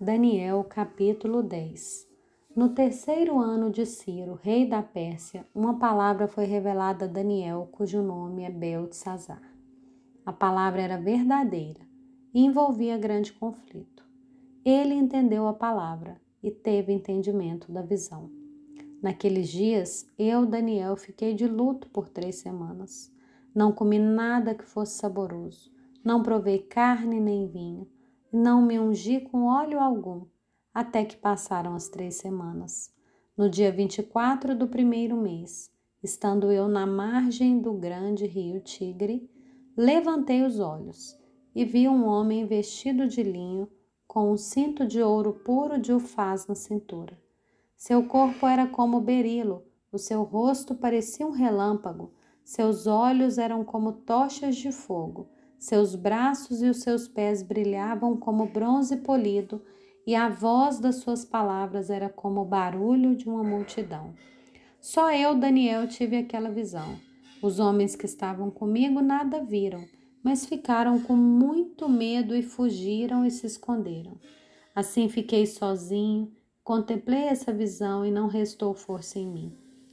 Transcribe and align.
Daniel 0.00 0.62
capítulo 0.62 1.42
10 1.42 2.06
No 2.54 2.68
terceiro 2.68 3.36
ano 3.36 3.68
de 3.68 3.84
Ciro, 3.84 4.38
rei 4.40 4.64
da 4.64 4.80
Pérsia, 4.80 5.44
uma 5.52 5.76
palavra 5.76 6.28
foi 6.28 6.44
revelada 6.44 7.04
a 7.04 7.08
Daniel, 7.08 7.68
cujo 7.72 8.00
nome 8.00 8.44
é 8.44 8.48
Beltesazar. 8.48 9.42
A 10.24 10.32
palavra 10.32 10.82
era 10.82 10.96
verdadeira 10.96 11.80
e 12.32 12.44
envolvia 12.44 12.96
grande 12.96 13.32
conflito. 13.32 14.08
Ele 14.64 14.94
entendeu 14.94 15.48
a 15.48 15.52
palavra 15.52 16.20
e 16.40 16.48
teve 16.48 16.92
entendimento 16.92 17.72
da 17.72 17.82
visão. 17.82 18.30
Naqueles 19.02 19.48
dias, 19.48 20.08
eu, 20.16 20.46
Daniel, 20.46 20.96
fiquei 20.96 21.34
de 21.34 21.48
luto 21.48 21.90
por 21.90 22.08
três 22.08 22.36
semanas. 22.36 23.12
Não 23.52 23.72
comi 23.72 23.98
nada 23.98 24.54
que 24.54 24.64
fosse 24.64 24.96
saboroso, 24.96 25.72
não 26.04 26.22
provei 26.22 26.60
carne 26.60 27.18
nem 27.18 27.48
vinho 27.48 27.88
não 28.32 28.60
me 28.60 28.78
ungi 28.78 29.20
com 29.20 29.46
óleo 29.46 29.80
algum, 29.80 30.26
até 30.72 31.02
que 31.02 31.16
passaram 31.16 31.74
as 31.74 31.88
três 31.88 32.16
semanas. 32.16 32.92
No 33.34 33.48
dia 33.48 33.72
24 33.72 34.54
do 34.54 34.68
primeiro 34.68 35.16
mês, 35.16 35.70
estando 36.02 36.52
eu 36.52 36.68
na 36.68 36.86
margem 36.86 37.58
do 37.58 37.72
grande 37.72 38.26
rio 38.26 38.60
Tigre, 38.60 39.30
levantei 39.74 40.42
os 40.42 40.60
olhos 40.60 41.18
e 41.54 41.64
vi 41.64 41.88
um 41.88 42.04
homem 42.04 42.44
vestido 42.44 43.08
de 43.08 43.22
linho, 43.22 43.66
com 44.06 44.30
um 44.30 44.36
cinto 44.36 44.86
de 44.86 45.02
ouro 45.02 45.32
puro 45.32 45.78
de 45.78 45.92
ufaz 45.92 46.46
na 46.46 46.54
cintura. 46.54 47.18
Seu 47.76 48.06
corpo 48.06 48.46
era 48.46 48.66
como 48.66 49.00
berilo, 49.00 49.64
o 49.90 49.98
seu 49.98 50.22
rosto 50.22 50.74
parecia 50.74 51.26
um 51.26 51.30
relâmpago, 51.30 52.12
seus 52.44 52.86
olhos 52.86 53.38
eram 53.38 53.64
como 53.64 53.92
tochas 53.92 54.56
de 54.56 54.70
fogo 54.70 55.30
seus 55.58 55.94
braços 55.94 56.62
e 56.62 56.66
os 56.68 56.78
seus 56.78 57.08
pés 57.08 57.42
brilhavam 57.42 58.16
como 58.16 58.46
bronze 58.46 58.98
polido, 58.98 59.60
e 60.06 60.14
a 60.14 60.28
voz 60.28 60.78
das 60.78 60.96
suas 60.96 61.24
palavras 61.24 61.90
era 61.90 62.08
como 62.08 62.40
o 62.40 62.44
barulho 62.44 63.14
de 63.14 63.28
uma 63.28 63.42
multidão. 63.42 64.14
Só 64.80 65.12
eu, 65.12 65.34
Daniel, 65.34 65.86
tive 65.86 66.16
aquela 66.16 66.50
visão. 66.50 66.96
Os 67.42 67.58
homens 67.58 67.94
que 67.94 68.06
estavam 68.06 68.50
comigo 68.50 69.00
nada 69.02 69.44
viram, 69.44 69.84
mas 70.22 70.46
ficaram 70.46 71.00
com 71.00 71.14
muito 71.14 71.88
medo 71.88 72.34
e 72.34 72.42
fugiram 72.42 73.24
e 73.24 73.30
se 73.30 73.46
esconderam. 73.46 74.18
Assim 74.74 75.08
fiquei 75.08 75.44
sozinho, 75.44 76.32
contemplei 76.64 77.24
essa 77.24 77.52
visão 77.52 78.04
e 78.06 78.10
não 78.10 78.28
restou 78.28 78.72
força 78.74 79.18
em 79.18 79.26
mim. 79.26 79.52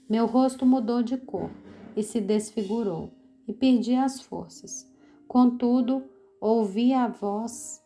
Meu 0.09 0.27
rosto 0.27 0.65
mudou 0.65 1.01
de 1.01 1.17
cor 1.17 1.49
e 1.95 2.03
se 2.03 2.21
desfigurou, 2.21 3.11
e 3.47 3.53
perdi 3.53 3.95
as 3.95 4.21
forças. 4.21 4.87
Contudo, 5.35 6.01
ouvi 6.39 6.93
a 6.93 7.09
voz 7.09 7.83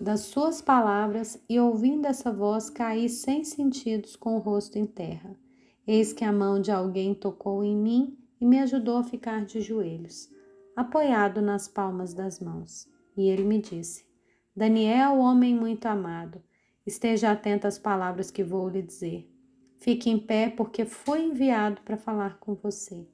das 0.00 0.20
suas 0.20 0.62
palavras 0.62 1.36
e, 1.48 1.58
ouvindo 1.58 2.06
essa 2.06 2.32
voz, 2.32 2.70
caí 2.70 3.08
sem 3.08 3.42
sentidos 3.42 4.14
com 4.14 4.36
o 4.36 4.38
rosto 4.38 4.78
em 4.78 4.86
terra. 4.86 5.36
Eis 5.84 6.12
que 6.12 6.24
a 6.24 6.30
mão 6.30 6.60
de 6.60 6.70
alguém 6.70 7.12
tocou 7.12 7.64
em 7.64 7.76
mim 7.76 8.16
e 8.40 8.46
me 8.46 8.60
ajudou 8.60 8.98
a 8.98 9.02
ficar 9.02 9.44
de 9.44 9.60
joelhos, 9.60 10.30
apoiado 10.76 11.42
nas 11.42 11.66
palmas 11.66 12.14
das 12.14 12.38
mãos. 12.38 12.88
E 13.16 13.28
ele 13.28 13.42
me 13.42 13.60
disse: 13.60 14.06
Daniel, 14.54 15.18
homem 15.18 15.52
muito 15.52 15.86
amado, 15.86 16.40
esteja 16.86 17.32
atento 17.32 17.66
às 17.66 17.80
palavras 17.80 18.30
que 18.30 18.44
vou 18.44 18.68
lhe 18.68 18.80
dizer. 18.80 19.28
Fique 19.76 20.08
em 20.08 20.20
pé, 20.20 20.48
porque 20.48 20.84
fui 20.84 21.20
enviado 21.20 21.80
para 21.82 21.96
falar 21.96 22.38
com 22.38 22.54
você. 22.54 23.08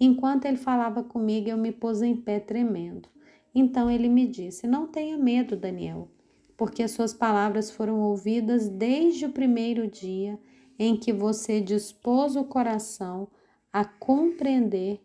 Enquanto 0.00 0.46
ele 0.46 0.56
falava 0.56 1.04
comigo, 1.04 1.50
eu 1.50 1.58
me 1.58 1.70
pus 1.70 2.00
em 2.00 2.16
pé 2.16 2.40
tremendo. 2.40 3.06
Então 3.54 3.90
ele 3.90 4.08
me 4.08 4.26
disse: 4.26 4.66
Não 4.66 4.86
tenha 4.86 5.18
medo, 5.18 5.56
Daniel, 5.56 6.08
porque 6.56 6.82
as 6.82 6.92
suas 6.92 7.12
palavras 7.12 7.70
foram 7.70 8.00
ouvidas 8.00 8.66
desde 8.66 9.26
o 9.26 9.32
primeiro 9.32 9.86
dia 9.86 10.38
em 10.78 10.96
que 10.96 11.12
você 11.12 11.60
dispôs 11.60 12.34
o 12.34 12.44
coração 12.44 13.28
a 13.70 13.84
compreender 13.84 15.00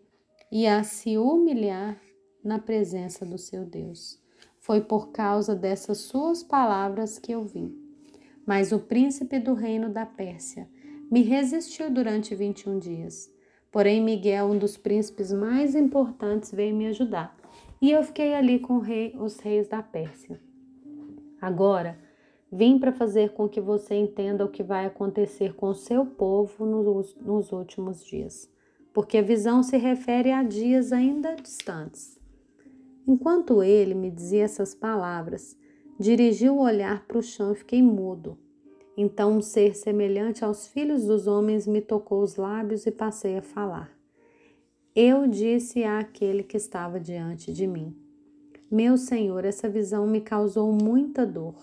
e 0.50 0.66
a 0.66 0.84
se 0.84 1.18
humilhar 1.18 2.00
na 2.42 2.58
presença 2.58 3.26
do 3.26 3.38
seu 3.38 3.66
Deus. 3.66 4.18
Foi 4.60 4.80
por 4.80 5.12
causa 5.12 5.54
dessas 5.54 5.98
suas 5.98 6.42
palavras 6.42 7.20
que 7.20 7.34
eu 7.34 7.44
vim. 7.44 7.76
Mas 8.46 8.72
o 8.72 8.80
príncipe 8.80 9.40
do 9.40 9.54
reino 9.54 9.90
da 9.90 10.06
Pérsia 10.06 10.70
me 11.12 11.22
resistiu 11.22 11.92
durante 11.92 12.34
21 12.34 12.80
dias. 12.80 13.35
Porém, 13.76 14.02
Miguel, 14.02 14.46
um 14.46 14.58
dos 14.58 14.78
príncipes 14.78 15.34
mais 15.34 15.76
importantes, 15.76 16.50
veio 16.50 16.74
me 16.74 16.88
ajudar. 16.88 17.36
E 17.82 17.92
eu 17.92 18.02
fiquei 18.04 18.34
ali 18.34 18.58
com 18.58 18.78
rei, 18.78 19.14
os 19.20 19.38
reis 19.42 19.68
da 19.68 19.84
Pérsia. 19.84 20.40
Agora, 21.42 22.00
vim 22.50 22.80
para 22.80 22.94
fazer 22.94 23.34
com 23.34 23.50
que 23.50 23.60
você 23.60 23.96
entenda 23.96 24.46
o 24.46 24.50
que 24.50 24.64
vai 24.64 24.86
acontecer 24.86 25.56
com 25.56 25.68
o 25.68 25.76
seu 25.76 26.06
povo 26.06 26.66
nos, 26.66 27.18
nos 27.18 27.52
últimos 27.52 28.06
dias, 28.06 28.50
porque 28.94 29.18
a 29.18 29.22
visão 29.22 29.62
se 29.62 29.76
refere 29.76 30.32
a 30.32 30.42
dias 30.42 30.94
ainda 30.94 31.36
distantes. 31.36 32.18
Enquanto 33.06 33.62
ele 33.62 33.94
me 33.94 34.10
dizia 34.10 34.46
essas 34.46 34.74
palavras, 34.74 35.60
dirigi 36.00 36.48
o 36.48 36.60
olhar 36.60 37.06
para 37.06 37.18
o 37.18 37.22
chão 37.22 37.52
e 37.52 37.56
fiquei 37.56 37.84
mudo. 37.84 38.38
Então 38.98 39.38
um 39.38 39.42
ser 39.42 39.76
semelhante 39.76 40.46
aos 40.46 40.68
filhos 40.68 41.06
dos 41.06 41.28
homens 41.28 41.68
me 41.68 41.82
tocou 41.82 42.22
os 42.22 42.36
lábios 42.36 42.86
e 42.86 42.92
passei 42.92 43.38
a 43.38 43.42
falar. 43.42 43.92
Eu 44.96 45.28
disse 45.28 45.84
àquele 45.84 46.44
que 46.44 46.56
estava 46.56 47.00
diante 47.00 47.52
de 47.52 47.68
mim: 47.68 47.94
Meu 48.72 48.96
Senhor, 48.98 49.44
essa 49.44 49.68
visão 49.68 50.08
me 50.08 50.22
causou 50.22 50.72
muita 50.72 51.26
dor 51.26 51.56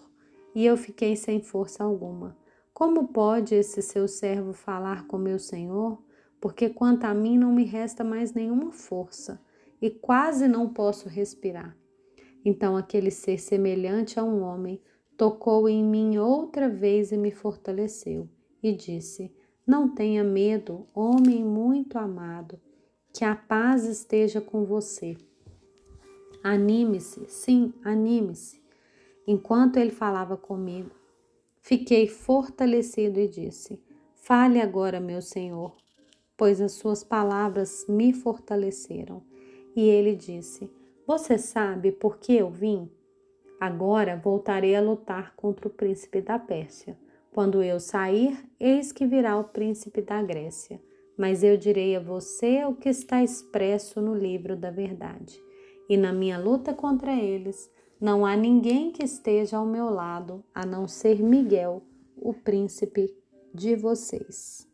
e 0.54 0.66
eu 0.66 0.76
fiquei 0.76 1.16
sem 1.16 1.40
força 1.40 1.82
alguma. 1.82 2.36
Como 2.74 3.08
pode 3.08 3.54
esse 3.54 3.80
seu 3.80 4.06
servo 4.06 4.52
falar 4.52 5.06
com 5.06 5.16
meu 5.16 5.38
Senhor? 5.38 6.02
Porque 6.40 6.68
quanto 6.68 7.04
a 7.04 7.14
mim 7.14 7.38
não 7.38 7.52
me 7.52 7.64
resta 7.64 8.02
mais 8.02 8.34
nenhuma 8.34 8.72
força 8.72 9.40
e 9.80 9.88
quase 9.88 10.46
não 10.46 10.68
posso 10.68 11.08
respirar. 11.08 11.76
Então 12.44 12.76
aquele 12.76 13.10
ser 13.10 13.38
semelhante 13.38 14.18
a 14.18 14.24
um 14.24 14.42
homem 14.42 14.80
tocou 15.16 15.68
em 15.68 15.84
mim 15.84 16.18
outra 16.18 16.68
vez 16.68 17.12
e 17.12 17.16
me 17.16 17.30
fortaleceu, 17.30 18.28
e 18.62 18.72
disse: 18.72 19.34
Não 19.66 19.88
tenha 19.88 20.24
medo, 20.24 20.86
homem 20.94 21.44
muito 21.44 21.98
amado, 21.98 22.58
que 23.12 23.24
a 23.24 23.34
paz 23.34 23.84
esteja 23.84 24.40
com 24.40 24.64
você. 24.64 25.16
Anime-se, 26.42 27.24
sim, 27.28 27.72
anime-se. 27.84 28.60
Enquanto 29.26 29.76
ele 29.76 29.90
falava 29.92 30.36
comigo, 30.36 30.90
fiquei 31.60 32.08
fortalecido 32.08 33.20
e 33.20 33.28
disse: 33.28 33.80
Fale 34.14 34.60
agora, 34.60 34.98
meu 34.98 35.22
Senhor, 35.22 35.76
pois 36.36 36.60
as 36.60 36.72
suas 36.72 37.04
palavras 37.04 37.86
me 37.88 38.12
fortaleceram. 38.12 39.22
E 39.76 39.82
ele 39.88 40.16
disse: 40.16 40.70
Você 41.06 41.38
sabe 41.38 41.92
por 41.92 42.18
que 42.18 42.34
eu 42.34 42.50
vim? 42.50 42.90
Agora 43.62 44.16
voltarei 44.16 44.74
a 44.74 44.80
lutar 44.80 45.36
contra 45.36 45.68
o 45.68 45.70
príncipe 45.70 46.20
da 46.20 46.36
Pérsia. 46.36 46.98
Quando 47.30 47.62
eu 47.62 47.78
sair, 47.78 48.36
eis 48.58 48.90
que 48.90 49.06
virá 49.06 49.38
o 49.38 49.44
príncipe 49.44 50.02
da 50.02 50.20
Grécia. 50.20 50.82
Mas 51.16 51.44
eu 51.44 51.56
direi 51.56 51.94
a 51.94 52.00
você 52.00 52.64
o 52.64 52.74
que 52.74 52.88
está 52.88 53.22
expresso 53.22 54.00
no 54.00 54.16
livro 54.16 54.56
da 54.56 54.68
verdade. 54.68 55.40
E 55.88 55.96
na 55.96 56.12
minha 56.12 56.40
luta 56.40 56.74
contra 56.74 57.14
eles, 57.14 57.70
não 58.00 58.26
há 58.26 58.34
ninguém 58.34 58.90
que 58.90 59.04
esteja 59.04 59.58
ao 59.58 59.64
meu 59.64 59.90
lado, 59.90 60.42
a 60.52 60.66
não 60.66 60.88
ser 60.88 61.22
Miguel, 61.22 61.84
o 62.16 62.34
príncipe 62.34 63.16
de 63.54 63.76
vocês. 63.76 64.71